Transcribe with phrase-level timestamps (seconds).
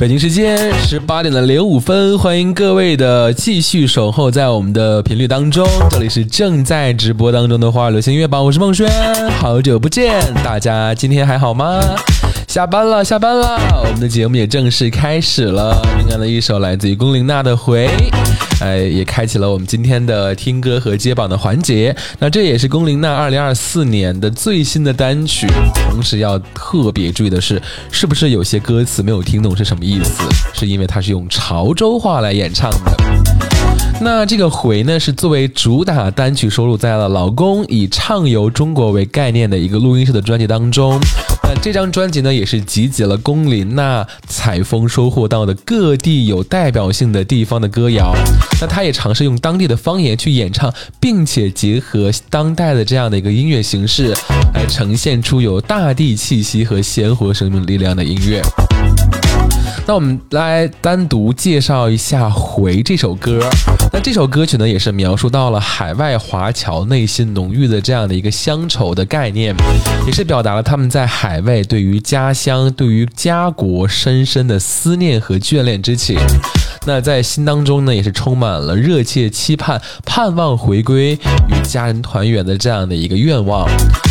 [0.00, 5.68] 北京时间十八点的零五分，欢迎各位的继续守候在我们的频率当中。
[5.90, 8.88] 这里是正在直播当中的花儿流行音乐榜，我是孟轩，
[9.38, 11.78] 好久不见，大家今天还好吗？
[12.48, 15.82] 下班了，下班了，我们的节目也正式开始了。
[15.98, 17.86] 灵感的一首来自于龚琳娜的《回》。
[18.60, 21.94] 呃，也开启了我们今天的听歌和接榜的环节。
[22.18, 25.46] 那这也是龚琳娜二零二四年的最新的单曲。
[25.90, 27.60] 同时要特别注意的是，
[27.90, 30.22] 是不是有些歌词没有听懂是什么意思？
[30.52, 32.96] 是因为它是用潮州话来演唱的。
[34.02, 40.98] 那这个回呢，是作为主打单曲收录在了老公以畅游中国为概念的一个录音室的专辑当中。
[41.62, 48.14] 这张专辑呢，也是集结了龚琳娜采风收获到的各地有代表性的地方的歌谣。
[48.60, 54.14] 那她也尝试用当地的方言去演唱，并且结合当代的这样的一个音乐形式，
[54.54, 58.40] 来呈现出有大地气息和鲜活生命力量的音乐。
[59.86, 63.40] 那我们来单独介绍一下《回》这首歌。
[63.92, 69.54] 那这首歌曲呢，也是描述到了海外华侨内心浓郁的这样的一个乡愁的概念，
[70.06, 76.16] 也是表达了他们在海外对于家乡、对于家国深深的思念和眷恋之情。
[76.86, 83.68] 那在心当中呢，也是充满了热切期盼、盼望回归与家人团圆的这样的一个愿望。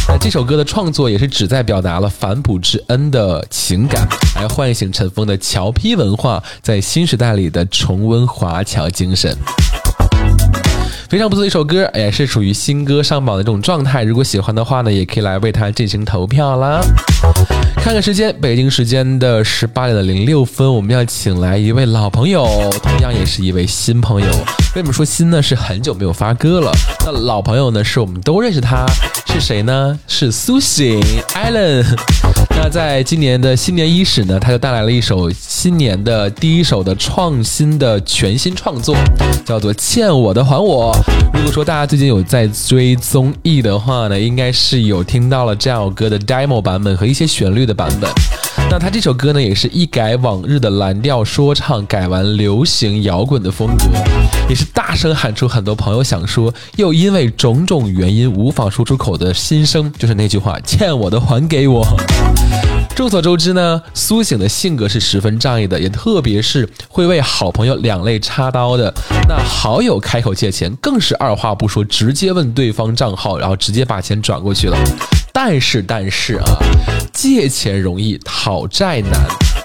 [0.08, 9.36] 那这首歌的创作也是旨在表达了反哺之恩的情感，来唤醒尘封的侨批文化在新时代里的重温华侨精神。
[11.10, 14.04] 非常不错的一首歌，也是属于新歌上榜的这种状态。
[14.04, 16.80] 如果喜欢的话呢，也可以来为它进行投票啦。
[17.82, 22.46] 看看时间，北京时间的十八点零六分，我们要请来一位老朋友，
[22.84, 24.28] 同样也是一位新朋友。
[24.76, 25.42] 为什么说新呢？
[25.42, 26.72] 是很久没有发歌了。
[27.06, 27.84] 那老朋友呢？
[27.84, 28.86] 是我们都认识他，
[29.26, 29.98] 是谁呢？
[30.08, 31.02] 是苏醒
[31.34, 31.86] Allen。
[32.62, 38.94] 那在今年的新年伊始呢，他就带来了一首新年的第一首的创新的全新创作，
[39.46, 40.94] 叫做《欠我的还我》。
[41.34, 48.12] 如果说大家最近有在追综艺的话呢，应该是有听到了这首歌的 demo 版本和一些旋律的版本。
[48.70, 53.86] 那他这首歌呢，也是一改往日的蓝调说唱，改完流行摇滚的风格，
[54.50, 61.88] 也是大声喊出很多朋友想说又因为种种原因无法说出口的心声，就是那句话：欠我的还给我。
[62.96, 68.94] 众所周知呢，苏醒的性格是十分仗义的，也特别是会为好朋友两肋插刀的。
[69.28, 74.78] 那好友开口借钱，更是二话不说，直接问对方账号，然后直接把钱转过去了。
[75.32, 76.58] 但是，但是啊，
[77.14, 79.14] 借钱容易讨债难，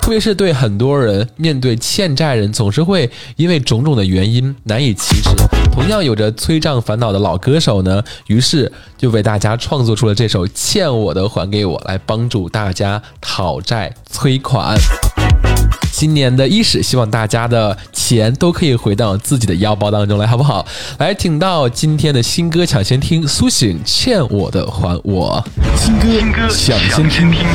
[0.04, 5.30] 特别是对很多人面对欠债人，总是会因为种种的原因难以启齿。
[5.72, 14.76] 同样有着催账烦恼的老歌手呢，于是就为大家创作出了这首《欠我的还给我》，来帮助大家讨债催款。
[15.90, 20.66] 今年的伊始，希望大家的钱都可以回到自己的腰包当中来，好不好？
[20.98, 25.42] 来，听到今天的新歌抢先听，苏醒欠我的还我，
[25.78, 27.46] 新歌抢先听。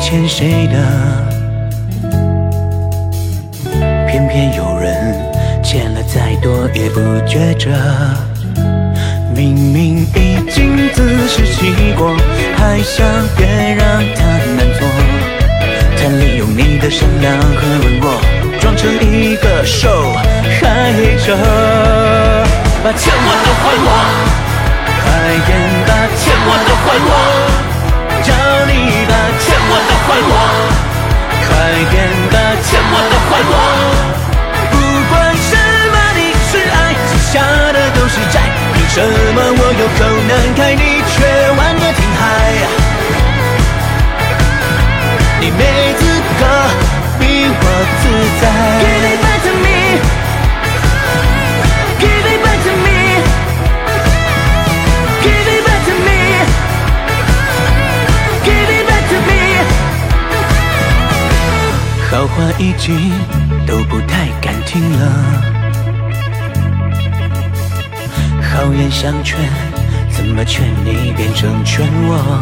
[0.00, 0.74] 欠谁的，
[4.08, 5.14] 偏偏有人
[5.62, 7.70] 欠了再多也不觉着。
[9.36, 12.16] 明明已经自食其果，
[12.56, 13.06] 还想
[13.36, 14.24] 别让他
[14.56, 14.80] 难做。
[15.96, 18.20] 他利用你的善良和软弱，
[18.58, 20.12] 装成一个受
[20.60, 20.92] 害
[21.24, 21.36] 者，
[22.82, 23.88] 把欠我的还我。
[25.02, 25.04] 快
[25.46, 25.48] 点
[25.86, 27.08] 把欠我的还我，
[28.24, 28.28] 叫
[28.66, 28.72] 你
[29.06, 29.12] 把
[30.10, 30.34] 还我，
[31.46, 31.48] 快
[31.92, 31.94] 点
[32.32, 32.36] 把
[32.66, 33.54] 欠我的还我。
[34.72, 34.74] 不
[35.06, 35.54] 管什
[35.94, 36.74] 么，你是爱，
[37.06, 37.38] 欠下
[37.72, 38.42] 的都是债。
[38.74, 41.14] 凭什么我有口难开，你却
[41.54, 42.20] 玩得挺嗨？
[45.40, 45.89] 你没
[62.40, 63.12] 话已经
[63.66, 65.06] 都不太敢听了，
[68.40, 69.38] 好言相劝，
[70.08, 72.40] 怎么劝你变成劝我？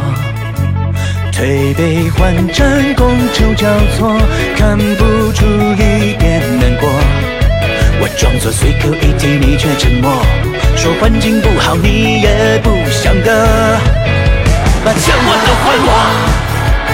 [1.33, 4.17] 推杯换盏，觥筹交错，
[4.57, 6.88] 看不出一点难过。
[8.00, 10.12] 我装作随口一提，你却沉默，
[10.76, 13.81] 说环境不好，你也不想的，
[14.85, 15.90] 把欠我的还我。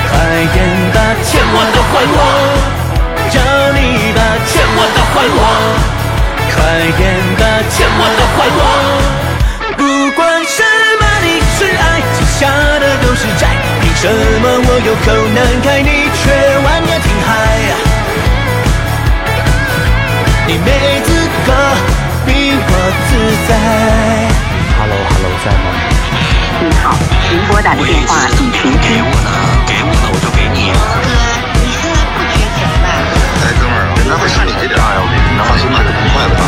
[0.09, 0.17] 快
[0.55, 0.57] 点
[0.95, 2.19] 把欠我的还我，
[3.73, 5.41] 你把欠我的还我，
[6.53, 6.57] 快
[6.99, 7.03] 点
[7.39, 8.61] 把欠我的还我。
[9.77, 9.81] 不
[10.13, 10.63] 管什
[11.01, 11.83] 么，你是爱，
[12.15, 12.41] 欠下
[12.79, 13.43] 的都是债。
[13.81, 16.23] 凭什么我有口难开，你却
[16.65, 17.29] 玩得挺嗨？
[20.47, 21.09] 你你没资
[21.45, 21.53] 格
[22.25, 22.71] 逼我
[23.09, 23.11] 自
[23.49, 23.51] 在。
[24.79, 25.67] Hello Hello，在吗？
[26.61, 26.95] 您好，
[27.29, 29.03] 您拨打的电话已停给。
[29.03, 29.29] 我呢，
[29.67, 30.71] 给我呢，我就给你。
[34.05, 34.13] 你现在不缺钱吧？
[34.13, 36.45] 哎，哥们儿，人家会看你这点儿，你能放心买的挺快的吧？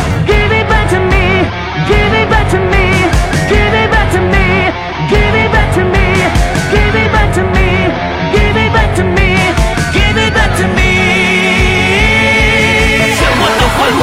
[13.17, 14.01] 欠我的还我，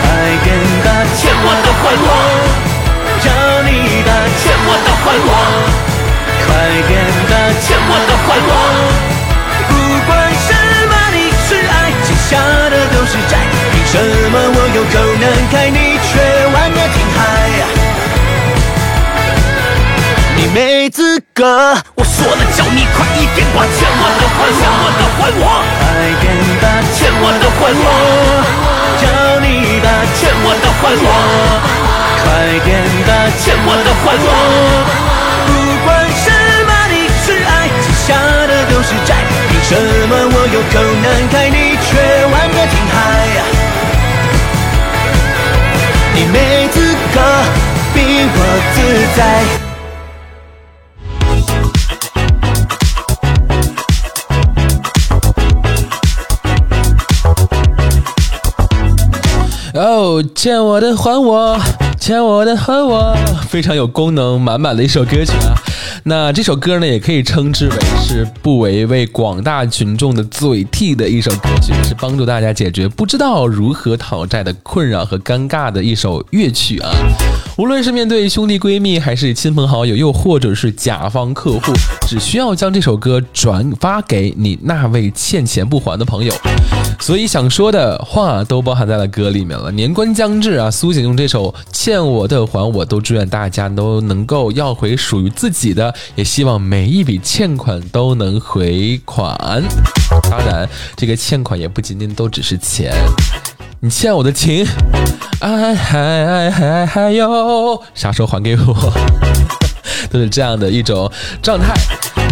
[0.00, 0.08] 快
[0.42, 0.48] 点
[0.82, 2.08] 的欠我的还我，
[3.26, 3.28] 要
[3.64, 3.68] 你
[4.02, 4.08] 的
[4.40, 5.28] 欠我的还我，
[6.46, 6.48] 快
[6.88, 6.90] 点
[7.28, 8.99] 的欠我的还我。
[13.90, 16.22] 什么我有口难开，你却
[16.54, 17.18] 玩的挺嗨？
[20.36, 21.42] 你没资格，
[21.96, 25.42] 我说了叫你快一点把欠我的还我，欠我的还我，
[25.82, 25.82] 快
[26.22, 26.30] 点
[26.62, 27.84] 把欠我的还我，
[29.02, 29.02] 叫
[29.42, 31.10] 你把欠我的还我，
[32.22, 32.30] 快
[32.62, 32.70] 点
[33.02, 33.10] 把
[33.42, 34.30] 欠我的还我。
[35.50, 35.52] 不
[35.84, 36.30] 管什
[36.62, 38.14] 么，你是爱，欠下
[38.46, 39.26] 的都是债。
[39.50, 39.74] 凭什
[40.06, 41.98] 么我有口难开，你却
[42.30, 42.79] 玩的挺
[46.20, 46.78] 你没资
[47.14, 47.20] 格
[47.94, 47.98] 比
[48.36, 48.38] 我
[48.74, 48.78] 自
[49.16, 49.20] 在。
[59.72, 61.58] 哦，欠我的还我，
[61.98, 63.16] 欠我的还我，
[63.48, 65.56] 非常有功能满满的一首歌曲啊。
[66.04, 76.90] 那这首歌呢，也可以称之为是不为为广大群众的嘴替的一首歌曲，是帮助大家解决不知道如何讨债的困扰和尴尬的一首乐曲啊。
[77.56, 81.72] 无论是面对兄弟闺蜜，还是亲朋好友，又或者是甲方客户，
[82.08, 86.32] 只需要将这首歌转发给你那位欠钱不还的朋友。
[86.98, 89.70] 所以想说的话都包含在了歌里面了。
[89.72, 99.36] 年关将至啊，苏醒用这首《欠我的还我》，都祝愿大家都能够要回属于自己的，也希望每一笔欠款都能回款。
[100.30, 102.92] 当然，这个欠款也不仅仅都只是钱，
[103.80, 104.66] 你欠我的情，
[105.40, 108.92] 爱还爱还还有啥时候还给我？
[110.10, 111.10] 都是这样的一种
[111.42, 111.74] 状态。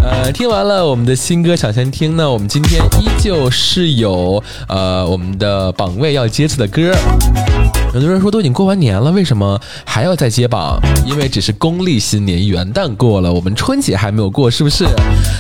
[0.03, 6.93] 呃，听完了我们的新歌抢先听呢，我们今天依旧是有呃我们的榜位要接次的歌。
[7.93, 10.79] 很多人说都已经过完年了，为什么还要再接榜？
[11.07, 14.87] 因为只是公历新年元旦过了，我们春节还没有过，是不是？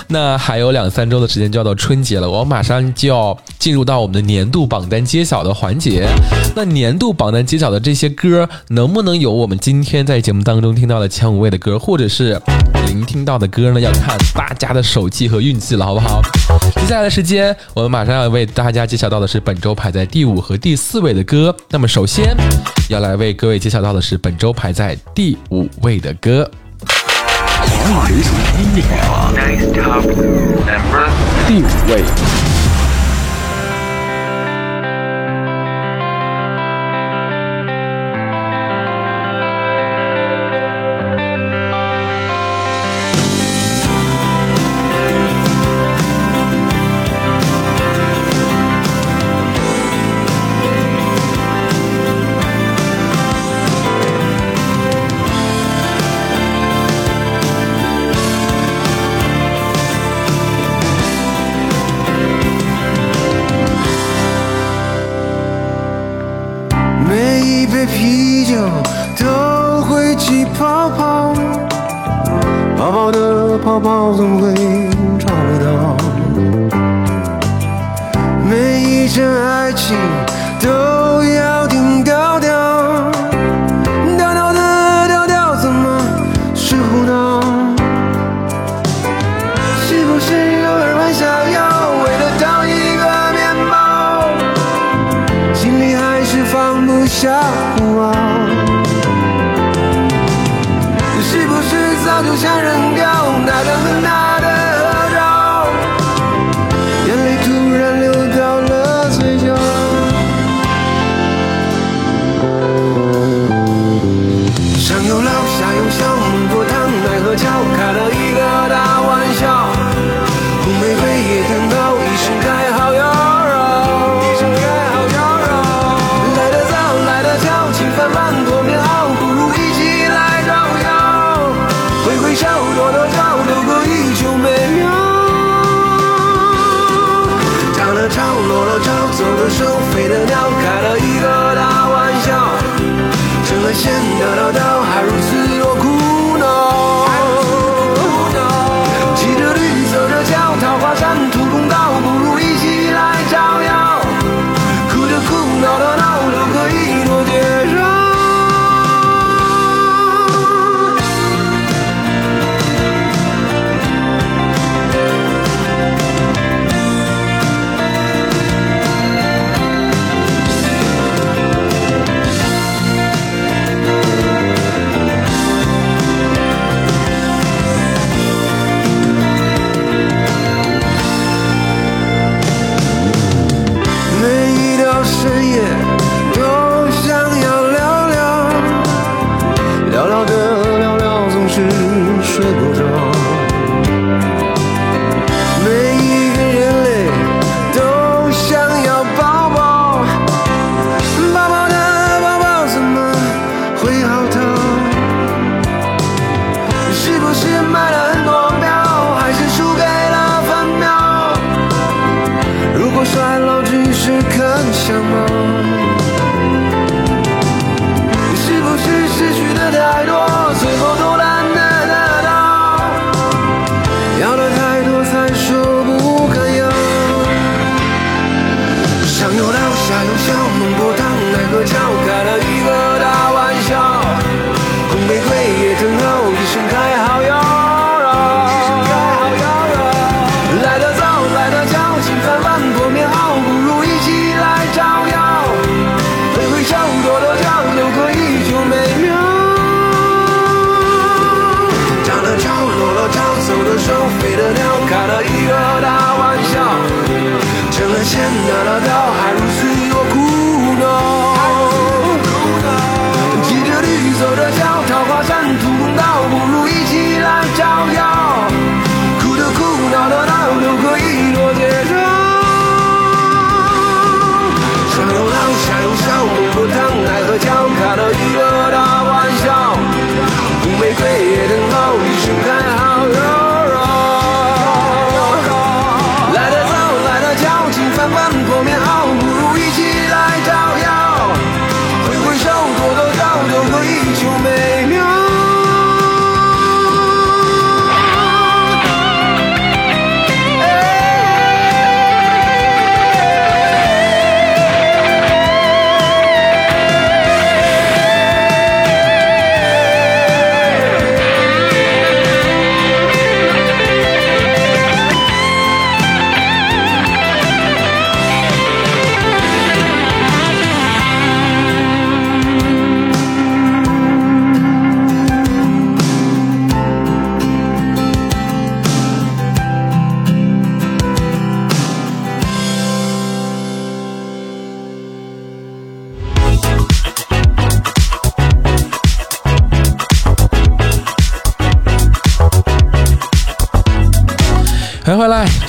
[0.09, 6.09] 那还有两三周的时间就要到春节了，我马上就要进入到我们的年度榜单揭晓的环节。
[6.57, 12.41] 那年度榜单揭晓的这些歌，能不能有我们今天在节目当中听到的前五位的歌，或者是
[12.87, 13.81] 聆听到的歌呢？
[13.81, 14.17] 要看
[14.49, 16.23] 大家的手气和运气了，好不好？
[16.77, 21.55] 接下来的时间，我们马上要为大家揭晓到的是本周排在第五和第四位的歌。
[21.69, 22.35] 那么首先
[22.89, 26.51] 要来为各位揭晓到的是本周排在第五位的歌。
[31.47, 32.03] 第五位，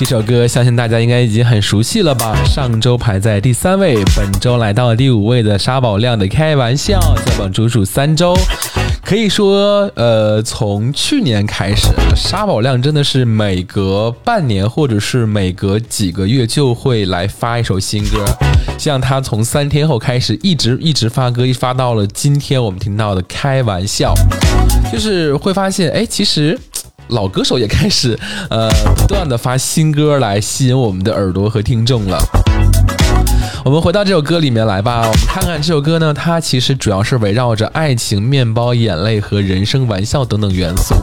[0.09, 2.35] 这首歌相信大家应该已经很熟悉了吧？
[2.43, 8.35] 上周排在第三位，本周来到了第五位的沙宝亮的《开玩笑》，在榜足数三周。
[9.03, 18.25] 可以说，呃，从去年开始，沙宝亮真的是每隔半年或者是每隔几个月就会来发一首新歌。
[18.79, 24.15] 像他从三天后开始，一直一直发歌，一发到了今天我们听到的《开玩笑》，
[24.91, 26.59] 就是会发现，哎，其实。
[27.09, 28.17] 老歌手也开始，
[28.49, 32.17] 呃，不断的发新歌来吸引我们的耳朵和听众了。
[33.65, 40.95] 我们回到这首歌里面来吧，我们看看这首歌呢，它其实主要是围绕着爱情、面包、眼泪和人生玩笑等等元素，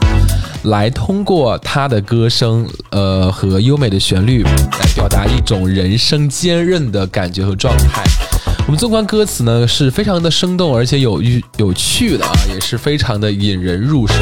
[0.63, 8.03] 来通过他的歌声，呃，和优美的旋律，来表达一种人生坚韧的感觉和状态。
[8.65, 14.17] 我们纵观歌词呢，是非常的生动，而且有有有趣的啊，也是非常的引人入胜。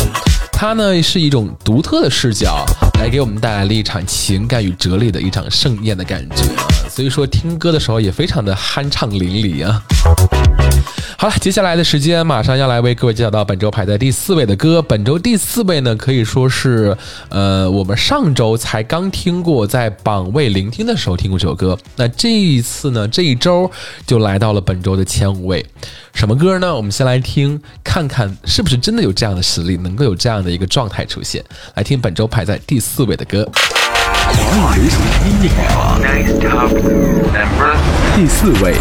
[0.58, 2.66] 它呢是一种独特的视角，
[2.98, 6.64] 来给我们带来了一场情感与哲理的一场盛宴的感觉啊！
[6.90, 9.84] 所以说听歌的时候也非常的酣畅淋漓啊。
[11.18, 14.82] 好了，接下来的时间马上要来为各位介绍到本周排在第四位的歌。
[14.82, 16.96] 本周第四位呢，可以说是
[17.30, 21.78] 呃我们上周才刚听过，在榜位聆听的时候听过这首歌。
[21.96, 23.72] 那这一次呢，这一周
[24.06, 25.66] 就来到了本周的前五位。
[26.14, 26.76] 什么歌呢？
[26.76, 31.42] 我们先来听，看看是不是真的有这样的实力，能够有这样的一个状态出现。
[31.76, 33.50] 来听本周排在第四位的歌，
[38.16, 38.76] 第四位。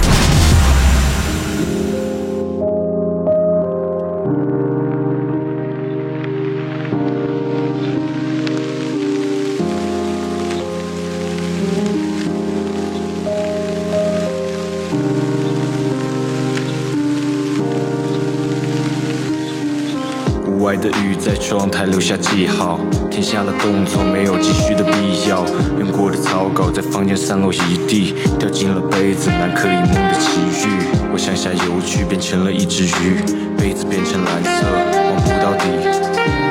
[21.25, 22.79] 在窗台留下记号，
[23.11, 25.43] 填下了动作，没有继续的必要。
[25.81, 30.85] 用过的草稿在房间散落一地，掉进了杯子，南柯一梦的奇遇。
[31.11, 33.25] 我向下游去，变成了一只鱼，
[33.57, 34.67] 杯子变成蓝色，
[35.09, 35.65] 望不到底。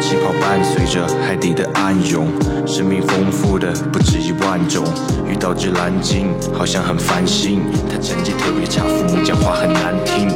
[0.02, 2.28] 气泡伴随着海底的暗涌，
[2.66, 4.84] 生命丰富的不止一万种。
[5.30, 10.30] 遇到只蓝鲸，好像很烦心，它成绩特别差，父母讲话很难听。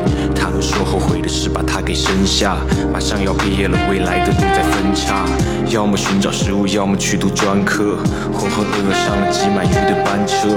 [0.62, 2.58] 说后悔的是把它给生下，
[2.92, 5.26] 马上要毕业了，未来的路在分叉，
[5.70, 7.98] 要么寻找食物，要么去读专科。
[8.34, 10.48] 浑浑噩噩上了挤满鱼的班车，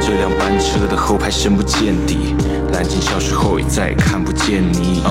[0.00, 2.34] 这辆班车的后排深不见底，
[2.72, 5.02] 蓝鲸消失后也再也看不见你。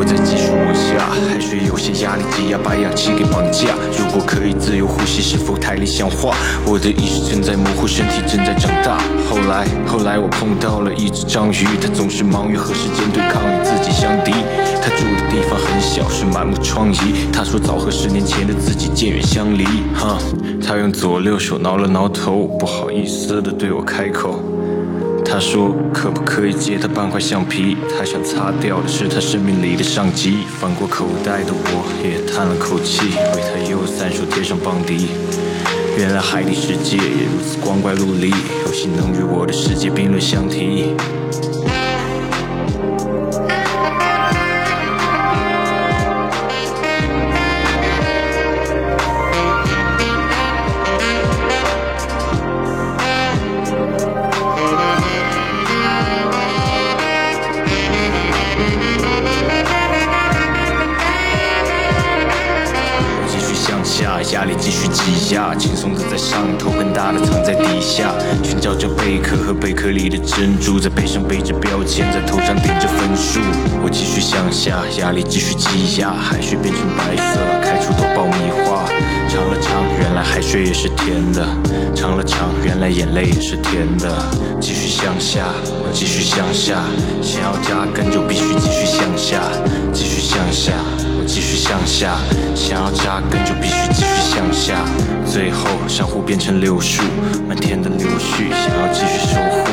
[0.00, 3.76] 我在继续往下，海水有些压力挤压，把氧气给绑架。
[3.98, 6.34] 如果可以自由呼吸，是否太理想化？
[6.64, 8.96] 我的意识正在模糊，身体正在长大。
[9.28, 14.32] 后来，后来我碰到了一只章鱼，它总是忙于和时间对抗，与自己相敌。
[14.80, 17.12] 它住的地方很小，是满目疮痍。
[17.30, 19.66] 他说早和十年前的自己渐远相离。
[19.94, 20.16] 哈，
[20.66, 24.40] 他用左右手挠了挠头，不好意思的对我开口。
[25.32, 27.76] 他说可不可以借他半块橡皮？
[27.96, 30.38] 他想擦掉的是他生命里的上级。
[30.58, 35.06] 翻过口袋的我也叹了口气，为他又三叔贴上邦迪。
[35.96, 38.30] 原来海底世界也如此光怪陆离，
[38.66, 40.96] 有幸能与我的世界并论相提。
[66.10, 68.12] 在上头，更大的藏在底下。
[68.42, 73.38] 寻找着贝壳和贝壳里的珍珠，在背上背着标签，在头上顶着分数。
[73.80, 78.90] 我继续向下，压力继续积压，海水变成白色，开出朵爆米花。
[79.30, 79.86] 尝了尝，
[80.20, 81.42] 来海水也是甜的；
[81.96, 84.06] 尝了尝，原来眼泪也是甜的。
[84.60, 85.46] 继续向下，
[85.94, 86.84] 继续向下，
[87.22, 89.40] 想要扎根就必须继续向下，
[89.94, 90.74] 继续向下。
[91.18, 92.18] 我继续向下，
[92.54, 94.84] 想要扎根就必须继续向下。
[95.24, 97.02] 最后，珊瑚变成柳树，
[97.48, 99.72] 漫天的柳絮，想要继续守护。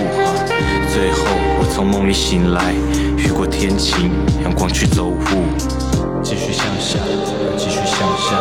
[0.94, 1.26] 最后，
[1.60, 2.74] 我从梦里醒来，
[3.18, 4.12] 雨过天晴，
[4.46, 5.44] 阳光去走步。
[6.24, 7.00] 继续向下，
[7.58, 8.32] 继续向下，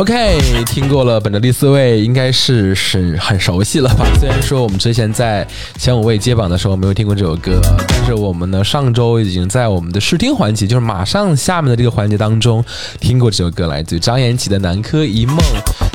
[0.00, 4.06] OK，听过了本周第四位，应该是是很熟悉了吧？
[4.18, 12.64] 虽然说我们之前在前五位接榜的时候没有听过这首歌，但是我们呢上周已经在我们的试听环节，就是马上下面的这个环节当中
[12.98, 15.36] 听过这首歌，来自于张颜齐的《南柯一梦》，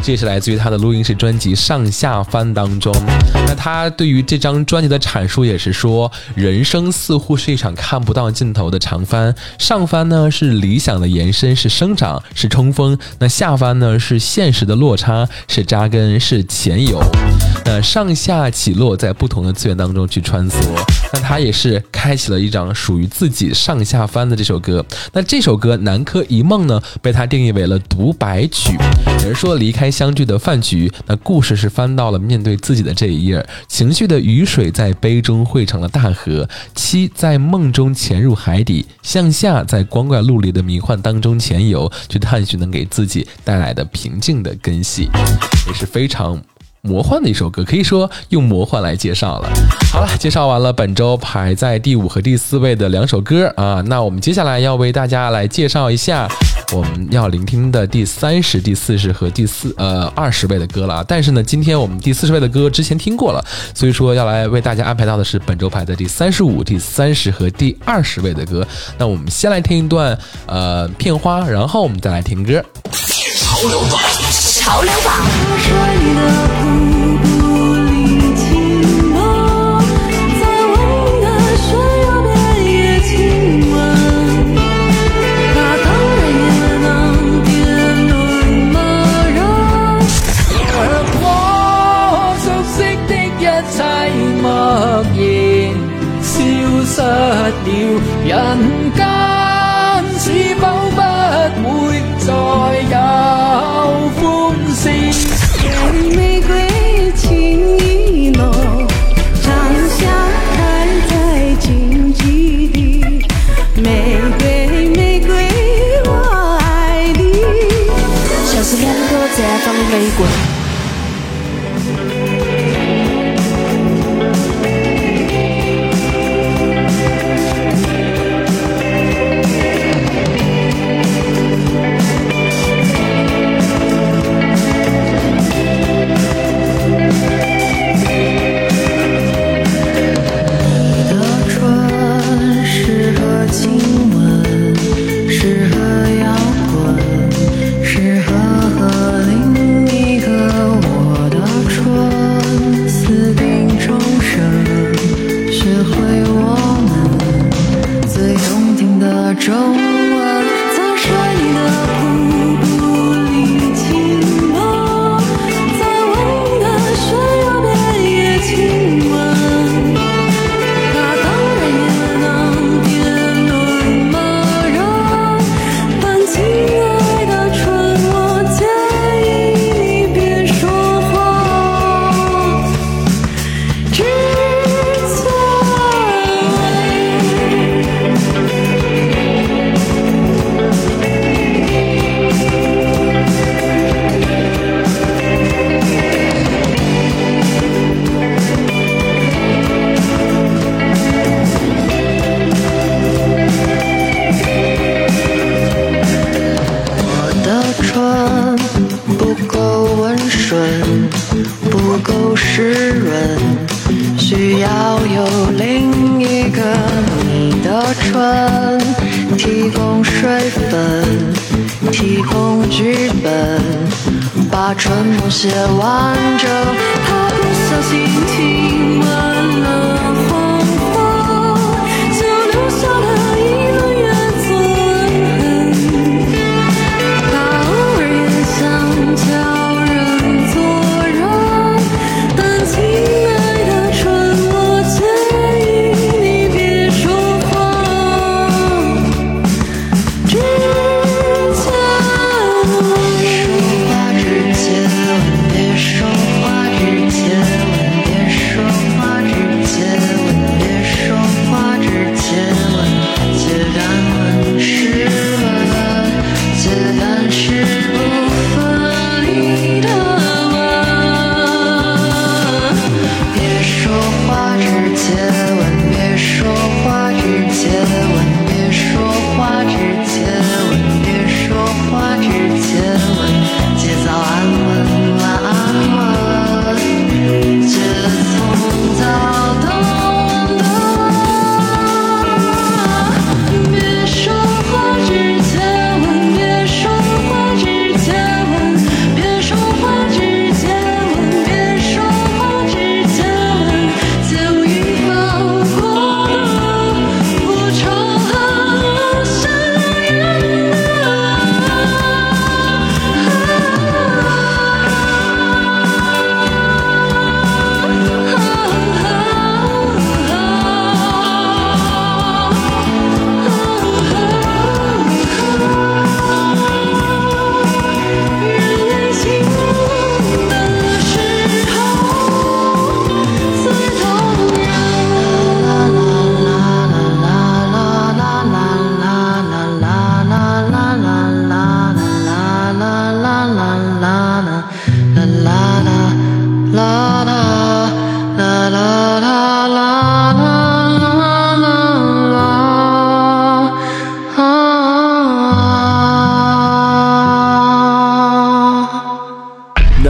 [0.05, 2.93] 这是来自于他的录音室专辑《上下翻》当中。
[3.47, 17.01] 那他对于这张专辑的阐述也是说，人生似乎是一场看不到尽头的长帆，上翻呢是理想的延伸，是生长，是冲锋；那下翻呢是现实的落差，是扎根，是前游。
[17.65, 20.55] 那上下起落在不同的资源当中去穿梭，
[21.15, 24.85] 那他也是开启了一张属于自己上下翻的这首歌。
[25.13, 28.77] 那这首歌《南柯一梦》呢，被他定义为了独白曲。
[29.19, 45.09] 有人说离开相聚的饭局，那故事是翻到了面对自己的这一页，情绪的雨水在杯中汇成了大河，七在梦中潜入海底，向下在光怪陆离的迷幻当中潜游，去探寻能给自己带来的平静的根系，
[45.65, 46.41] 也是非常。
[46.85, 49.49] 魔幻的一首歌，可以说用魔幻来介绍了。
[49.91, 56.27] 好了，介绍完了本周排在第五和第四位的两首歌啊，那我们接下来要为大家来介绍一下
[56.73, 61.03] 我们要聆听的第三十、第四十和第四呃二十位的歌了。
[61.07, 63.43] 但是呢，今天我们第四十位的歌之前听过了，
[63.73, 68.67] 所以说要来为大家安排到的是本周排在第三十五、第三十和第二十位的歌。
[68.97, 72.63] 那我们先来听一段呃片花，然后我们再来听歌。
[73.37, 75.15] 潮流榜，潮流榜，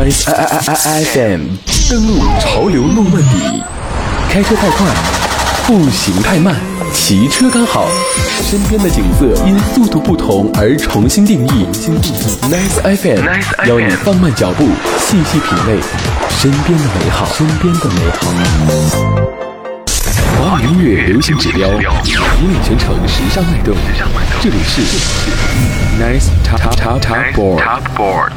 [0.06, 1.42] Nice I I I I FM
[1.90, 3.64] 登录潮流诺曼底，
[4.30, 4.86] 开车太快，
[5.66, 6.56] 步行太慢，
[6.94, 7.88] 骑车刚好，
[8.44, 11.66] 身边的景色因速度不同而重新定义。
[12.44, 14.68] Nice FM 邀你放慢脚步，
[15.00, 15.80] 细细品味
[16.30, 18.32] 身边的美好，身边的美好。
[20.38, 23.76] 华语音乐流行指标，引领全城时尚脉动。
[24.40, 24.84] 这里是
[26.00, 28.30] Nice Top Top Top Board。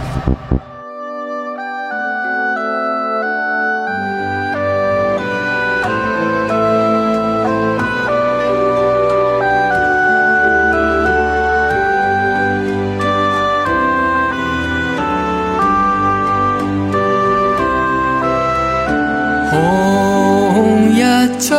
[21.39, 21.55] 出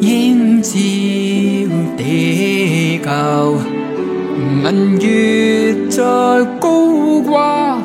[0.00, 0.70] 豔照
[1.98, 3.58] 地球，
[4.64, 6.02] 銀月在
[6.58, 7.78] 高挂，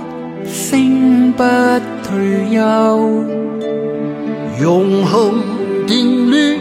[0.45, 1.43] 星不
[2.01, 3.25] 退休。
[4.61, 5.33] 永恒
[5.85, 6.57] 定律，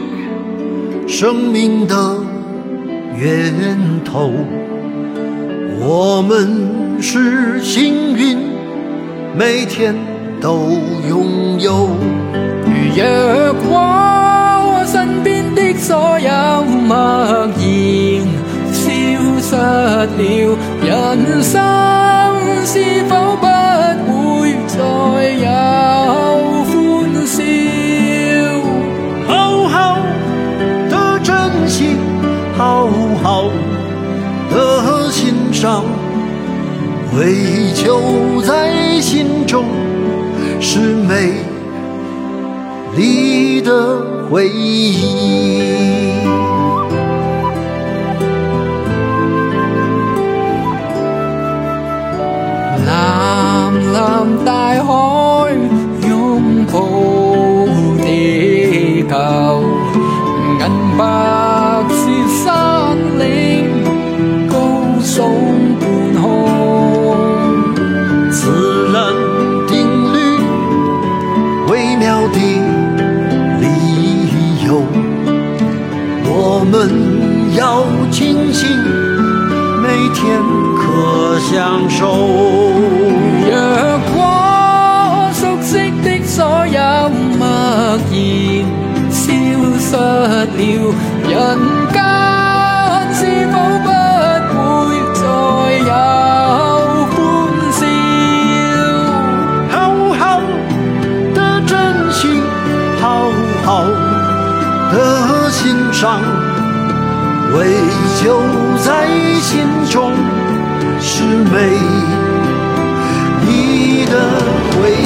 [1.07, 1.95] 生命的
[3.17, 3.55] 源
[4.05, 4.33] 头。
[5.81, 8.37] 我们是幸运，
[9.37, 9.95] 每天
[10.41, 10.73] 都
[11.09, 11.89] 拥有。
[12.97, 13.05] 月
[13.69, 14.08] 光
[16.89, 17.53] 默然
[18.73, 18.81] 消
[19.43, 20.09] 失了，
[20.83, 20.89] 人
[21.43, 21.53] 生
[22.65, 22.73] 是
[23.07, 23.45] 否不
[24.41, 24.75] 会再
[25.45, 25.47] 有
[26.65, 26.73] 歡
[27.27, 27.37] 笑？
[29.27, 29.29] 好
[29.69, 29.77] 好
[30.89, 31.29] 的珍
[31.69, 31.77] 惜，
[32.57, 32.89] 好
[33.23, 33.51] 好
[34.51, 35.85] 的欣赏，
[37.19, 39.67] 唯求在心中
[40.59, 41.35] 是美
[42.97, 43.71] 丽的
[44.31, 46.08] 回忆。
[53.99, 54.53] 蓝蓝大
[54.85, 54.87] 海
[56.09, 56.79] 拥抱
[58.05, 59.13] 地球，
[60.61, 60.63] 银
[60.97, 61.03] 白
[61.91, 61.99] 是
[62.45, 62.47] 山
[63.19, 63.21] 嶺
[64.49, 64.55] 高
[65.03, 65.17] 耸
[65.81, 65.83] 半
[66.15, 66.23] 空。
[68.31, 68.39] 自
[68.93, 68.97] 然
[69.67, 69.75] 定
[70.15, 70.17] 律，
[71.69, 72.39] 微妙的
[73.59, 73.65] 理
[74.65, 74.69] 由，
[76.25, 76.73] 我们
[77.57, 77.83] 要
[78.13, 78.63] 庆幸
[79.83, 80.41] 每天
[80.77, 80.87] 可
[81.41, 82.48] 享受。
[108.29, 108.37] 求
[108.85, 109.09] 在
[109.41, 109.49] 心
[109.91, 110.13] 中
[111.01, 111.57] 是美
[113.47, 114.13] 丽的
[114.75, 115.01] 回忆。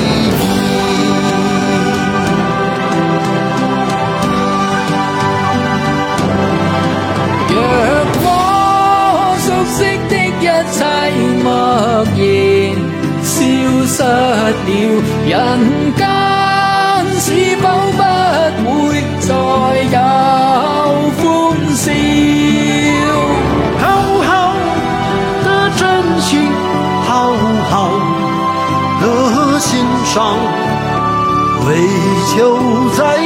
[7.49, 7.55] 若
[8.25, 8.27] 我
[9.39, 9.79] 熟悉
[10.11, 10.77] 的一切
[11.45, 11.47] 默
[12.19, 12.21] 然
[13.23, 13.31] 消
[13.87, 14.67] 失了，
[15.29, 15.31] 人
[15.97, 16.03] 间
[17.21, 17.25] 是
[17.63, 17.65] 否
[18.65, 19.31] 不会再
[19.93, 19.97] 有
[30.15, 30.37] 伤，
[31.67, 31.89] 为，
[32.37, 32.59] 求
[32.91, 33.17] 在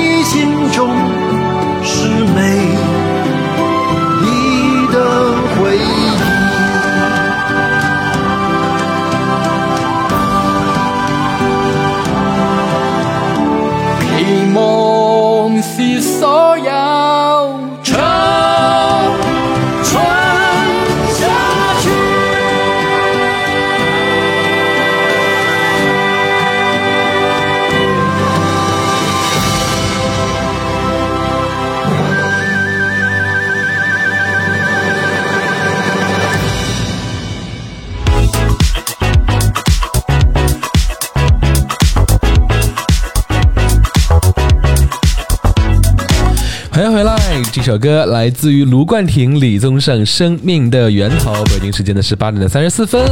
[47.67, 51.33] 首歌来自于卢冠廷、李宗盛《生命的源头》。
[51.47, 53.03] 北京时间的十八点的三十四分，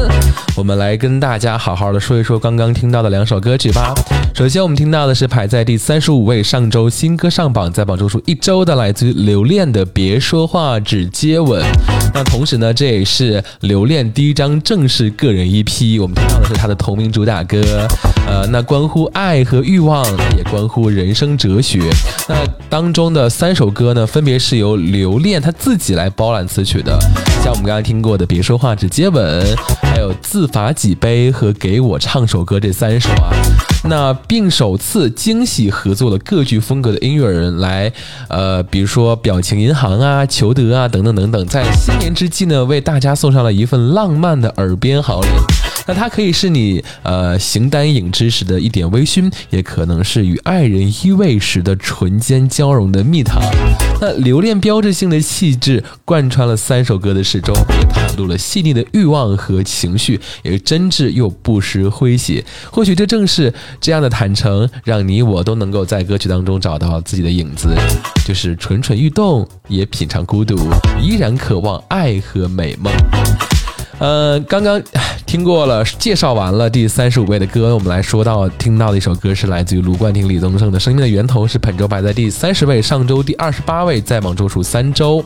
[0.57, 3.93] 我们来跟大家好好的说一说刚刚听到的两首歌曲吧。
[4.37, 11.61] 首先，我们听到的是排在第三十五位，上周新歌上榜，在榜周数一周的，来自于留恋的《别说话，只接吻》。
[12.15, 17.61] 那同时呢，这也是留恋第一张正式个人 EP，我们听到的是他的同名主打歌。
[18.27, 20.05] 呃，那关乎爱和欲望，
[20.37, 21.81] 也关乎人生哲学。
[22.29, 22.37] 那
[22.69, 26.97] 当中的三首歌呢，分别是由留恋他自己来包揽词曲的，
[27.43, 29.45] 像我们刚才听过的《别说话，只接吻》，
[30.05, 33.74] 有《自罚几杯》和《给我唱首歌》这三首啊。
[33.87, 37.93] 那并首次惊喜合作了各具风格的音乐人来，
[38.29, 45.29] 呃，比如说表情银行啊、裘德啊等等等等，在新年之际呢，为大家送上了一份浪漫的耳边好礼。
[45.87, 53.43] 那它可以是你呃形单影只时的一点微醺，也可能是与爱人依偎时的唇间交融的蜜糖。
[54.01, 62.43] 那留恋标志性的气质贯穿了三首歌的始终，也袒露了细腻的欲望和情绪，也真挚又不失诙谐。
[62.71, 67.75] 或许这正是这样的坦诚，让你我都能够在歌曲当中找到自己的影子，
[68.25, 70.57] 就是蠢蠢欲动，也品尝孤独，
[71.01, 72.93] 依然渴望爱和美梦。
[74.01, 74.83] 呃，刚刚
[75.25, 85.25] 听过了，介绍完了第三十五位的歌，我们来说到听到的一首歌是来自于卢冠廷、李宗盛的《生命的源头》，是本周排在第三十位，上周第二十八位，在榜周数三周。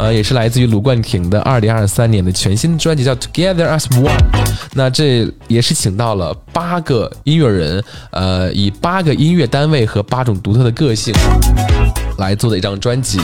[0.00, 4.04] 呃，也是来自于卢冠廷的二零二三年的全新专辑叫《Together as One》。
[4.72, 11.12] 那这也是请到了八个音乐人，呃，以八个音乐单位和八种独特的个性
[12.16, 13.18] 来做的一张专辑。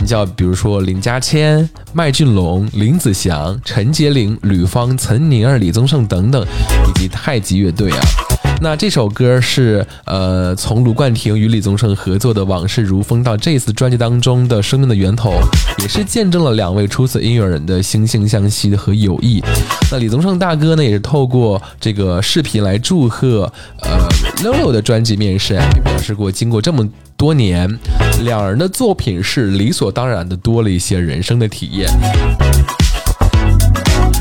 [0.00, 6.42] 你叫比如说林家谦、麦浚龙、林子祥、陈洁玲、吕方、岑宁儿、李宗盛等等，
[6.88, 8.00] 以及太极乐队啊。
[8.60, 15.30] 那这首歌是呃，从卢冠廷与李宗盛合作的《往事如风》到这次专辑当中的《生命的源头》，
[15.82, 19.42] 也是见证了两位出色音乐人的惺惺相惜和友谊。
[19.92, 23.52] 那李宗盛大哥呢，也是透过这个视频来祝贺
[23.82, 24.08] 呃
[24.42, 27.78] Lolo 的专辑面世，并表示过，经过这么多年，
[28.24, 31.88] 两人的作品是理所当然的多了一些人生的体验。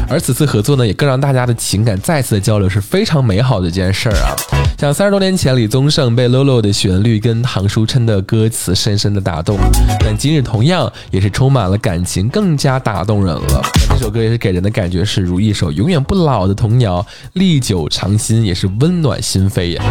[0.08, 4.36] 而此次合作呢，也更让大家的情感再次的交流，是非常美好的一件事儿啊！
[4.78, 9.58] 像三十多年前，李宗盛被 Lolo 的旋律跟唐书琛的歌词深深的打动，
[10.00, 13.62] 但今日同样也是充满了感情，更加打动人了。
[13.90, 19.84] 这首歌也是给人的感觉是如一首永远不老的童谣，历久常新，也是温暖心扉呀。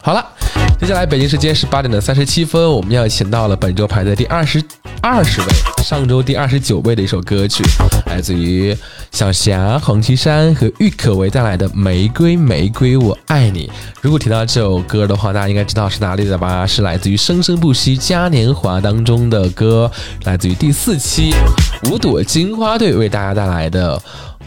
[0.00, 0.24] 好了。
[0.80, 4.62] 接下来，北京时间十八点的三十七分，我们要请到了本周排在第二十
[5.02, 5.46] 二十位，
[5.82, 7.64] 上周第二十九位的一首歌曲，
[8.04, 8.76] 来自于
[9.10, 13.66] 小霞、黄绮珊和郁可唯带来的《玫瑰玫瑰我爱你》。
[14.02, 16.66] 如果提到这首歌的话，大家应该知道是哪里的吧？
[16.66, 19.90] 是来自于《生生不息嘉年华》当中的歌，
[20.24, 21.32] 来自于第四期
[21.90, 24.00] 五朵金花队为大家带来的。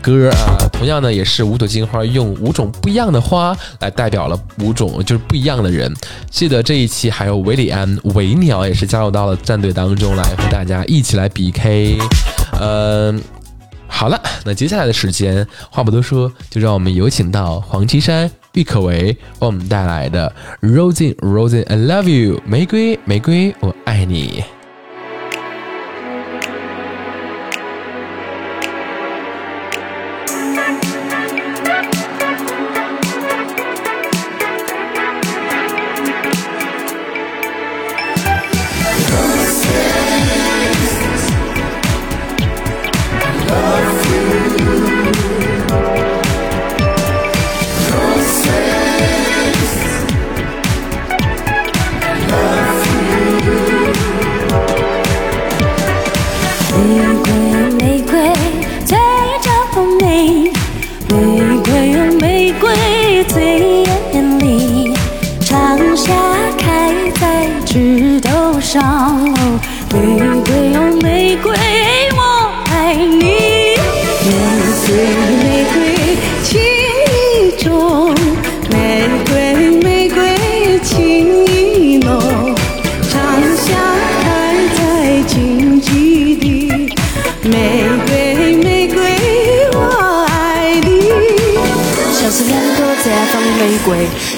[0.04, 5.92] 歌啊，同样呢，也是五朵金花用五种不一样的花来代表了五种就是不一样的人。
[6.30, 11.98] 记得这一期还有维里安、维鸟也是加入到了战队当中来和大家一起来 PK。
[12.60, 13.22] 嗯，
[13.88, 20.32] 好了，那接下来的时间话不多说，就让我们有请到黄绮珊、郁可唯为我们带来的
[20.68, 24.44] 《Rosie Rosie I Love You》玫瑰玫瑰我爱你。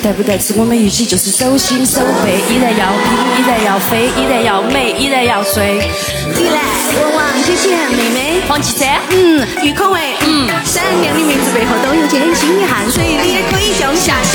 [0.02, 0.56] 带不带刺？
[0.58, 5.88] 我们一起就是手心手背，依然要拼，依然要飞，依然要美，依然要碎。
[6.36, 6.60] 迪兰、
[6.96, 14.34] 国王、姐姐、妹妹、黄绮珊，嗯，郁可唯，嗯，闪亮的名字背后都有艰辛的汗水，你也可以叫夏夏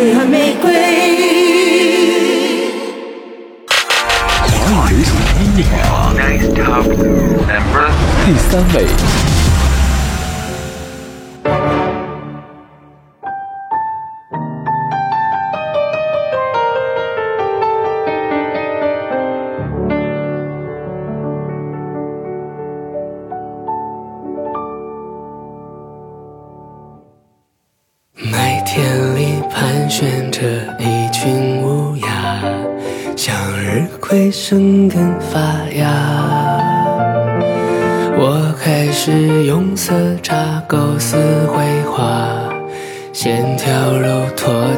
[0.00, 0.72] 玫瑰啊玫瑰。
[4.48, 5.12] 华语流行
[5.44, 5.62] 音乐
[8.24, 9.39] 第三位。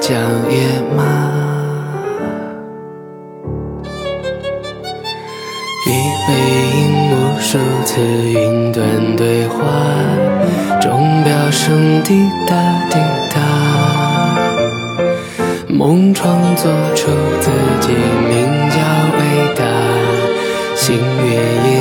[0.03, 0.19] 脱缰
[0.51, 0.57] 野
[0.97, 0.99] 马。
[5.87, 5.89] 已
[6.27, 6.27] 回
[6.75, 6.81] 应
[7.13, 7.47] 无数
[7.85, 8.83] 次云端
[9.17, 9.55] 对话，
[10.81, 12.51] 钟表声滴答
[12.91, 12.99] 滴
[13.33, 13.37] 答。
[15.69, 17.09] 梦创作出
[17.41, 17.51] 自
[17.81, 18.35] 己名
[18.71, 18.77] 叫
[19.19, 19.21] 伟
[19.55, 19.63] 大，
[20.75, 21.31] 星月
[21.71, 21.72] 夜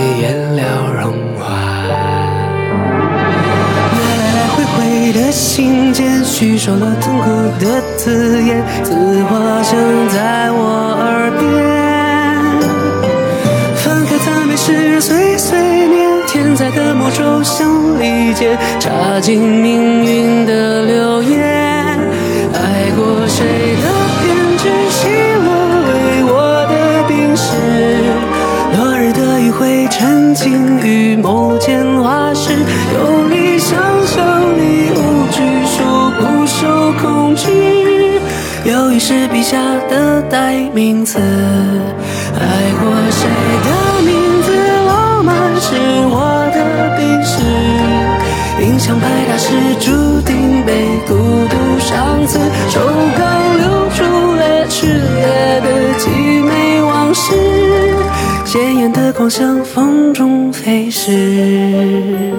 [6.42, 7.30] 信件，叙说了痛苦
[7.64, 8.92] 的字眼，字
[9.26, 11.42] 花声在我耳边。
[13.76, 17.70] 分开赞美诗碎碎念，天才的魔咒像
[18.00, 21.40] 利剑，插进命运的流言。
[22.54, 23.91] 爱过谁的
[39.12, 39.58] 是笔下
[39.90, 42.46] 的代名词，爱
[42.80, 43.28] 过谁
[43.66, 44.56] 的名字，
[44.88, 45.76] 浪漫是
[46.08, 46.58] 我的
[46.96, 47.34] 病史。
[48.64, 49.52] 印象派大师
[49.82, 51.14] 注定被孤
[51.50, 52.40] 独赏赐，
[52.70, 52.80] 手
[53.20, 53.22] 稿
[53.58, 54.02] 流出
[54.38, 55.68] 了炽烈的
[56.00, 57.34] 凄美往事，
[58.46, 62.31] 鲜艳的光向风中飞逝。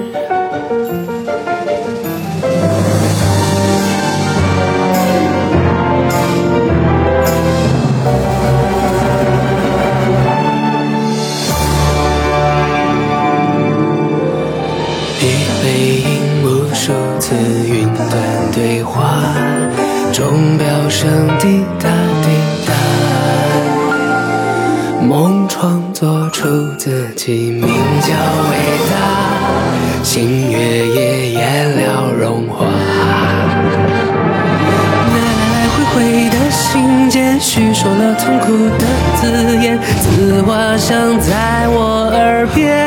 [38.24, 38.46] 痛苦
[38.78, 38.86] 的
[39.20, 42.78] 字眼，字花香在我耳边。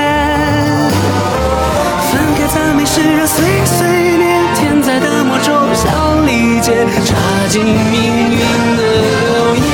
[2.07, 4.25] 翻开赞美诗，碎碎念，
[4.55, 7.15] 天才的魔咒像利剑，插
[7.49, 8.39] 进命运
[8.77, 9.65] 的流言。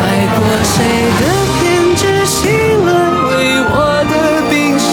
[0.00, 0.76] 爱过谁
[1.20, 1.22] 的
[1.60, 1.60] 偏
[1.94, 2.88] 执，喜乐
[3.28, 3.76] 为我
[4.08, 4.12] 的
[4.48, 4.88] 病逝。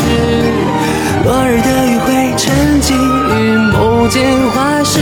[1.23, 2.43] 落日的余晖沉
[2.81, 4.99] 浸于某间画室，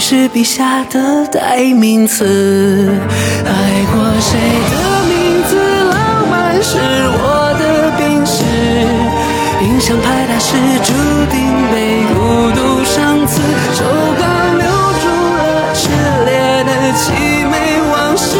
[0.00, 2.24] 是笔下的代名词，
[3.44, 4.40] 爱过谁
[4.70, 5.54] 的名字，
[5.90, 8.42] 浪漫是我的病史。
[9.62, 10.94] 印象派大师注
[11.30, 11.36] 定
[11.70, 12.18] 被孤
[12.56, 13.42] 独伤刺，
[13.74, 13.84] 手
[14.16, 14.24] 稿
[14.56, 14.64] 留
[15.02, 15.04] 住
[15.36, 15.38] 了
[15.74, 15.80] 炽
[16.24, 17.02] 烈的凄
[17.50, 17.54] 美
[17.92, 18.38] 往事，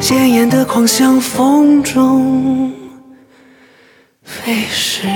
[0.00, 2.72] 鲜艳的狂想风中
[4.24, 5.06] 飞逝。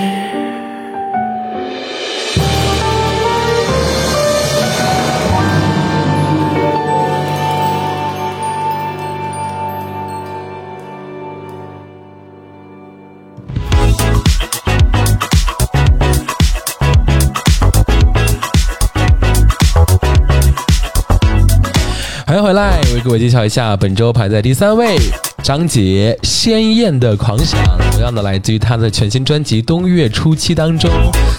[23.05, 24.97] 给我，介绍一下本周排在第三位
[25.43, 27.61] 张杰《鲜艳的狂想》，
[27.93, 30.91] 同样的来自于他的全新专辑《冬月初七》当中。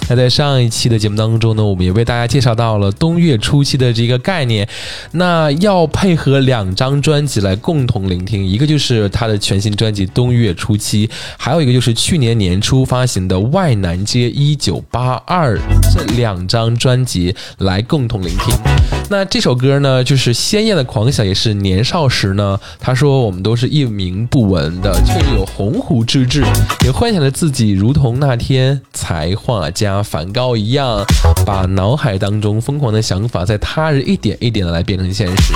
[0.08, 4.66] 那在上一期的节目当中呢，我们也为大家介绍到了冬月初七的这个概念。
[5.10, 15.58] 那要配合两张专辑来共同聆听，一个就是他的全新专辑《冬月初七》，还有一个就是去年年初发行的《外南街一九八二》
[15.92, 18.95] 这两张专辑来共同聆听。
[19.08, 26.44] 那这首歌呢，就是鲜艳的狂想，也是年少时呢，他说我们都是一名不闻的，却有鸿鹄之志，
[26.84, 31.04] 也幻想着自己如同那天才画家梵高一样，
[31.44, 35.54] 把脑海当中疯狂的想法在他人一点一点的来变成现实。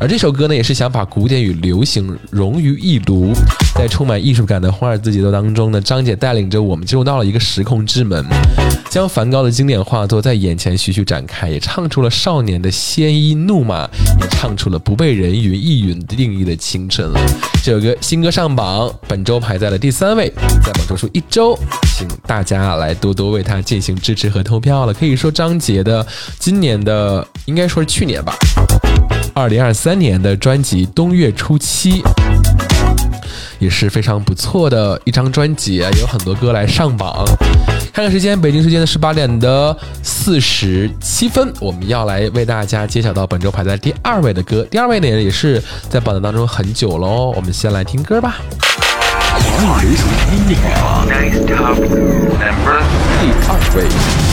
[0.00, 3.34] 而这首歌呢，也是想把古典与流行融于一炉，
[3.74, 8.24] 在充满艺术感的华尔兹节奏当中呢，张姐带领着我们进入到了一个时空之门，
[8.88, 13.82] 将梵高的经典画作在眼前徐徐展开，也唱出了少年的鲜衣怒马，
[14.22, 17.20] 也唱出了不被人云亦云定义的青春了。
[17.62, 20.32] 这首歌新歌上榜，本周排在了第三位，
[20.64, 21.54] 在榜周数一周，
[21.94, 24.94] 请大家来多多为他进行支持和投票了。
[24.94, 26.06] 可以说张杰的
[26.38, 28.34] 今年的，应该说是去年吧。
[29.40, 32.02] 二零二三年的专辑《冬月初七》
[33.58, 37.24] 也是非常不错的一张专辑，有很多歌来上榜。
[37.90, 44.62] 看看看时间，北京时间的十八点的四十七分，我们要来为大家揭晓到本周排在第二位的歌。
[44.70, 47.32] 第二位呢也是在榜单当中很久喽。
[47.34, 48.36] 我们先来听歌吧。
[49.32, 51.08] 华语流行音乐榜
[51.46, 51.72] 第二
[53.74, 54.29] 位。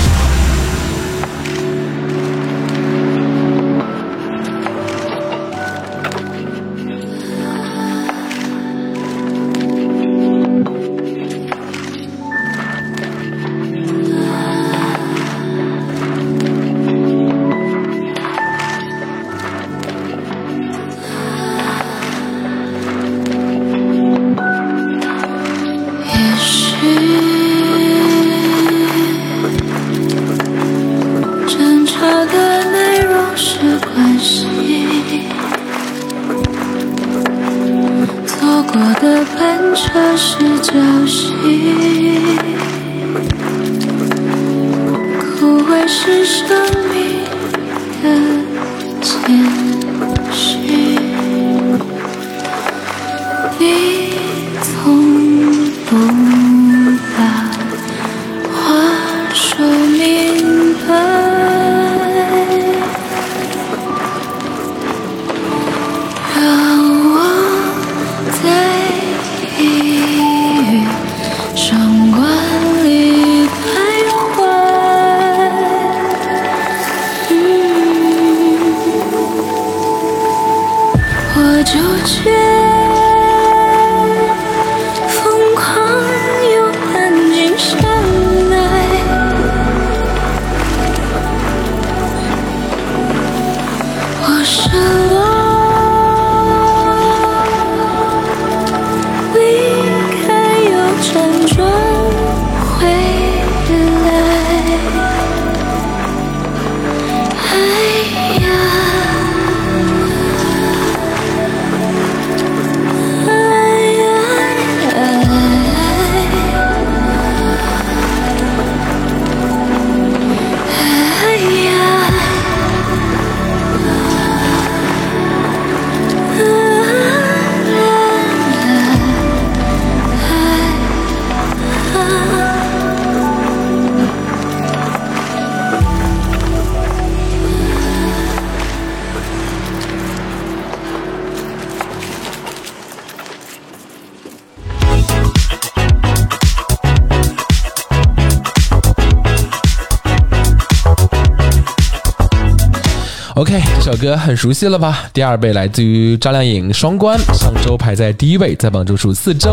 [153.98, 155.06] 歌很熟悉了吧？
[155.12, 159.52] 第二位来自于张靓颖，《双关》，上周排在第一位，在榜中数四周，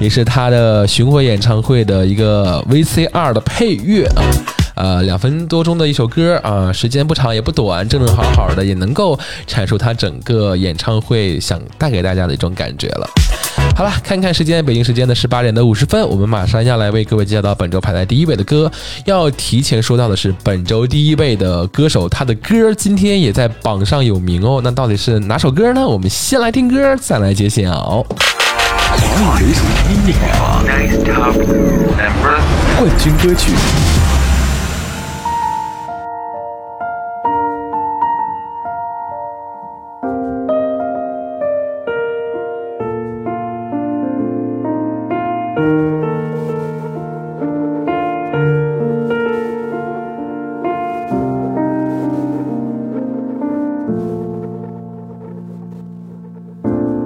[0.00, 4.22] 也是她的巡回演唱会的一个 VCR 的配乐啊。
[4.74, 13.06] 呃，两分多钟的一首歌啊，时间不长也不短，正正好好的，也能够阐述她整个演唱会想带给大家的一种感觉了。
[13.74, 18.70] 好了，看看时间，北京时间的十八点的五十分，我们马上要来为各位介绍到本周排在第一位的歌。
[19.06, 24.60] 要提前说到的是，本周第一位的歌手，他的歌今天也在榜上有名哦。
[24.62, 25.84] 那到底是哪首歌呢？
[25.86, 28.04] 我们先来听歌，再来揭晓。
[29.24, 30.62] 华语流行音乐榜
[32.78, 33.52] 冠军歌曲。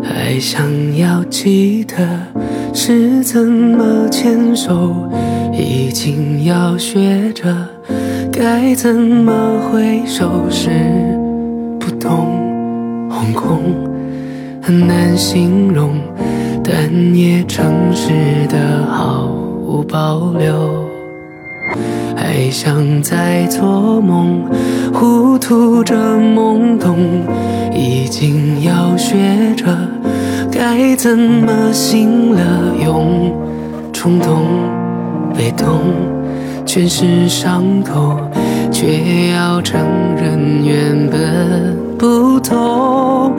[0.02, 0.64] 还想
[0.96, 1.96] 要记得
[2.74, 4.94] 是怎么牵手，
[5.52, 7.54] 已经要学着
[8.32, 9.32] 该怎么
[9.70, 10.68] 挥手，是
[11.80, 13.62] 不懂惶恐，
[14.60, 15.92] 很难形容，
[16.62, 17.64] 但也诚
[17.94, 18.12] 实
[18.48, 19.26] 的毫
[19.64, 20.86] 无保留。
[22.14, 24.42] 还想再做梦，
[24.98, 26.96] 糊涂着懵懂，
[27.70, 29.66] 已经要学着
[30.50, 33.30] 该怎么醒了用，
[33.92, 34.46] 冲动
[35.36, 35.80] 被动
[36.64, 38.18] 全是伤口，
[38.72, 39.78] 却要承
[40.16, 43.36] 认原本不同，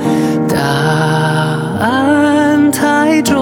[0.47, 0.60] 答
[1.82, 3.36] 案太重。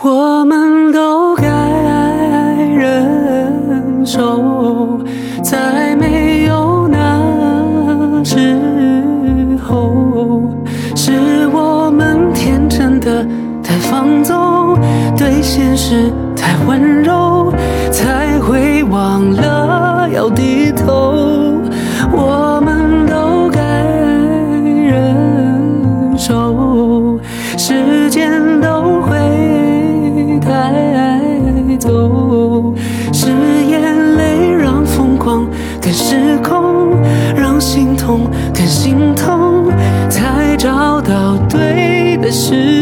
[0.00, 0.63] 我们
[4.14, 5.00] 手，
[5.42, 8.38] 在没有那时
[9.66, 10.40] 候，
[10.94, 13.26] 是我们天真的
[13.60, 14.78] 太放纵，
[15.16, 17.52] 对现实太温柔，
[17.90, 20.63] 才会忘了要低
[42.34, 42.73] 是。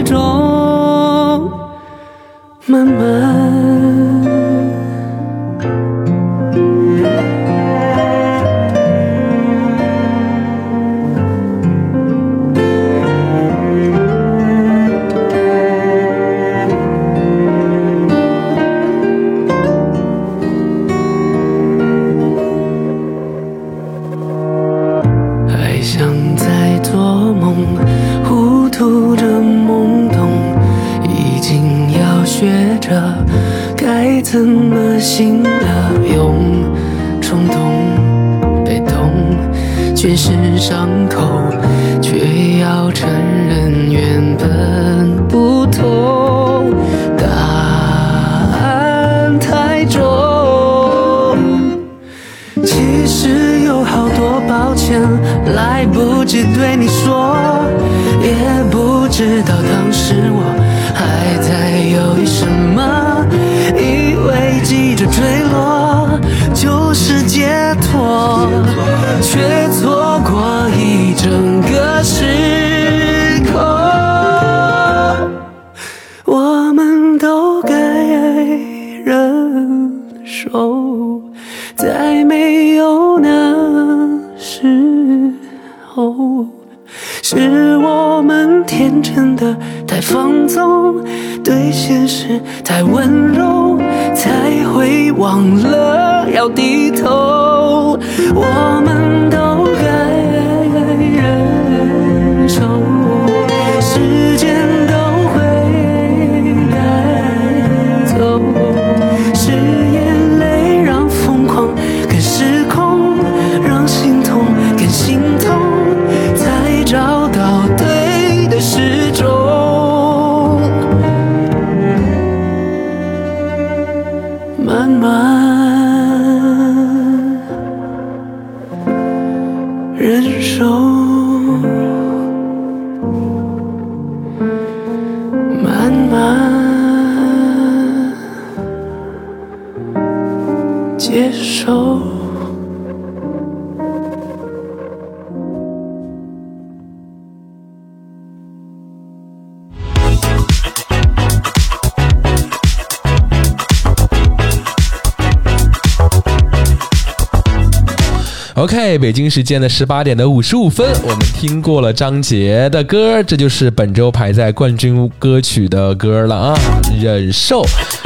[158.98, 166.58] 北京时间的十八点的五十五分，我们听过了张杰的歌，这就是本周排在冠军歌曲的歌了啊，
[167.02, 167.62] 《忍受》。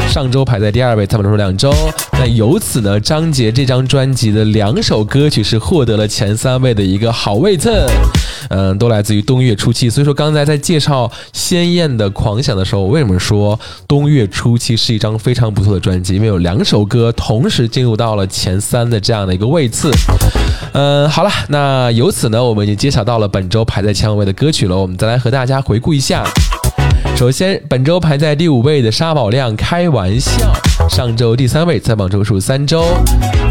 [0.08, 1.74] 上周排在第二位，他们说两周。
[2.12, 7.84] 那由此呢，张杰这张专辑的两首歌曲是获得了前三位的一个好位次，
[8.48, 9.90] 嗯，都来自于冬月初期。
[9.90, 13.58] 所以说，刚才在介绍《鲜艳的狂想》的时候，我为什么说
[13.88, 16.14] 冬月初期是一张非常不错的专辑？
[16.14, 19.90] 因为有两首歌同时进入到了前三的这样的一个位次。
[20.78, 24.76] 嗯，好了，那由此呢，我们已经揭晓到了本周排在前五位的歌曲了。
[24.76, 26.22] 我们再来和大家回顾一下。
[27.16, 30.30] 首先，本周排在第五位的沙宝亮《开玩笑》，
[30.94, 32.84] 上周第三位，在榜周数三周。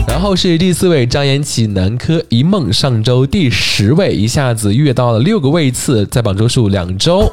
[0.07, 7.27] 然后是第四位张延启《南柯一梦》，上周第十位，一下子跃到了六个位次，在榜周数两周。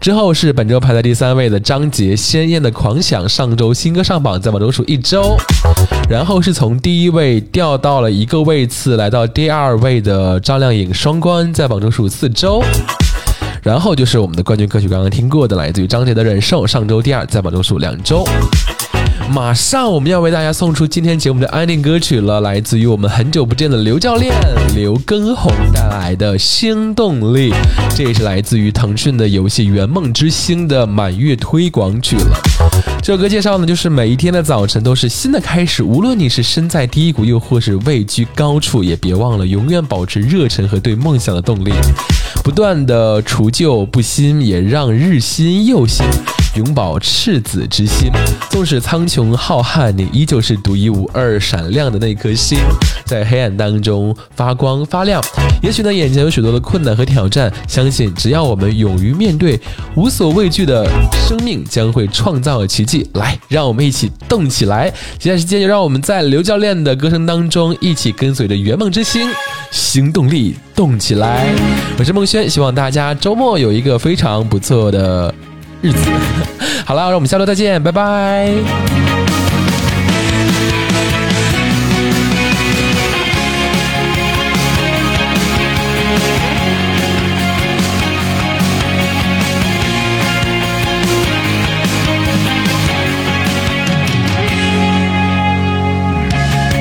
[0.00, 5.36] 之后是本周排在第三位的张杰《鲜艳的狂想》，上周新歌上榜，在榜中数一周。
[6.08, 12.62] 然后是从第一位掉到了一个位次，来到第二位的张靓颖《双关》，在榜中数四周。
[13.62, 18.24] 然后就是我们的冠军歌曲，刚刚听过的，来自于张杰的《忍受》，上周第二，在榜中数两周。
[19.32, 24.32] 马上我们要为大家送出今天节目的安定歌曲了，来自于我们很久不见的刘教练
[24.74, 27.50] 刘畊宏带来的《新动力》，
[27.94, 32.38] 这也是来自于腾讯的游戏《圆梦之星》的满月推广曲了。
[33.02, 41.72] 这首歌介绍呢，就是每一天的早晨都是新的开始，无论你是身在低谷，又或是位居高处，也别忘了永远保持热忱和对梦想的动力，
[42.42, 46.06] 不断的除旧布新，也让日新又新。
[46.56, 48.10] 永葆赤子之心。
[48.50, 52.58] 纵使苍穹浩瀚，你依旧是独一无二、闪亮的那颗星，
[53.04, 55.22] 在黑暗当中发光发亮。
[55.62, 59.60] 也许呢，眼前有许多的困难和挑战，相信只要我们勇于面对，
[59.94, 60.88] 无所畏惧的
[61.28, 63.08] 生命将会创造奇迹。
[63.14, 64.90] 来，让我们一起动起来！
[65.18, 69.28] 接下来时间就让我们在刘教练的歌声当中，一起跟随着圆梦之星，
[69.70, 71.46] 行动力动起来。
[71.98, 75.34] 我是孟轩，希望大家周末有一个非常不错的
[75.82, 76.10] 日子。
[76.84, 78.48] 好了，让我们下周再见，拜拜。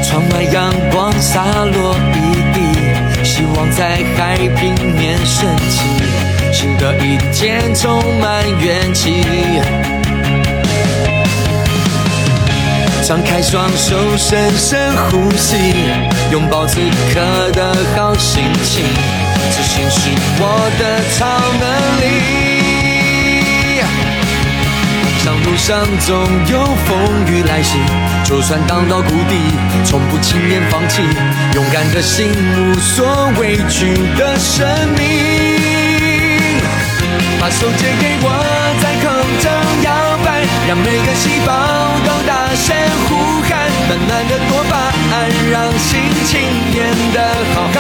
[0.04, 5.50] 窗外阳光洒落一地，希望在海平面升
[6.78, 9.24] 的一天充满元气。
[13.08, 15.56] 张开双手，深深呼吸，
[16.32, 16.80] 拥抱此
[17.14, 18.84] 刻的好心情，
[19.52, 20.10] 自信是
[20.40, 21.26] 我的超
[21.60, 21.66] 能
[22.02, 22.06] 力。
[25.24, 26.16] 上路上总
[26.52, 26.98] 有风
[27.28, 27.78] 雨来袭，
[28.24, 29.36] 就算荡到谷底，
[29.84, 31.02] 从不轻言放弃。
[31.54, 33.06] 勇敢的心，无所
[33.40, 34.68] 畏惧的生
[34.98, 35.55] 命。
[37.40, 38.28] 把手借给我，
[38.82, 39.06] 在空
[39.44, 39.46] 中
[39.84, 39.90] 摇
[40.26, 40.28] 摆，
[40.68, 41.52] 让每个细胞
[42.06, 42.76] 都大声
[43.08, 43.54] 呼喊。
[43.88, 44.74] 慢慢的多巴
[45.12, 45.14] 胺，
[45.52, 47.18] 让心情变得
[47.54, 47.78] 好嗨。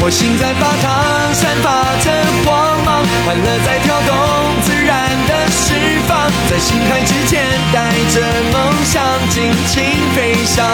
[0.00, 1.66] 我心在发烫，散发
[2.04, 2.06] 着
[2.44, 4.14] 光芒，快乐在跳动，
[4.62, 5.74] 自然的释
[6.06, 7.42] 放，在心海之间，
[7.72, 8.20] 带着
[8.52, 9.82] 梦想尽情
[10.14, 10.64] 飞翔。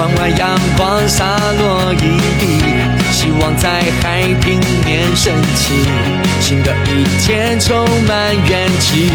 [0.00, 1.26] 窗外阳光洒
[1.58, 1.98] 落一
[2.38, 2.58] 地，
[3.12, 3.68] 希望在
[4.00, 5.74] 海平面升起，
[6.40, 9.10] 新的一天充满元气。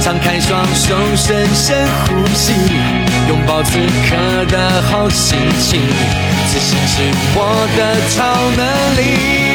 [0.00, 2.52] 张开双手，深深呼吸，
[3.28, 3.76] 拥抱此
[4.08, 5.80] 刻的好心情。
[6.46, 7.02] 自信是
[7.34, 8.22] 我的超
[8.56, 9.49] 能力。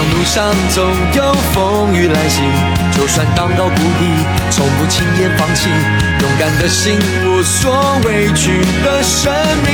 [0.00, 0.84] 路上总
[1.14, 2.40] 有风雨来袭，
[2.96, 5.68] 就算荡到谷底，从不轻言放弃。
[6.20, 9.32] 勇敢的心，无所畏惧的生
[9.66, 9.70] 命。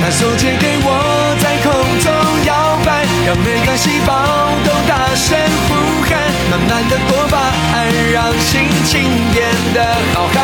[0.00, 2.06] 把手借给我，在空中
[2.46, 4.12] 摇摆，让每个细胞
[4.64, 5.36] 都大声
[5.68, 5.74] 呼
[6.08, 6.12] 喊。
[6.50, 7.36] 慢慢的多巴
[7.74, 7.76] 爱，
[8.12, 8.52] 让心
[8.84, 8.92] 情
[9.32, 9.78] 变得
[10.14, 10.36] 好嗨。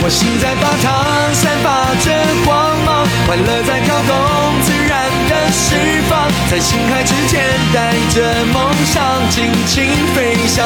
[0.00, 1.66] 我心在发烫，散发
[2.04, 2.06] 着
[2.46, 2.48] 光
[2.86, 2.87] 芒，
[3.26, 5.74] 欢乐在跳动自然的释
[6.08, 7.42] 放在心海之间
[7.72, 9.84] 带着梦想尽情
[10.14, 10.64] 飞翔。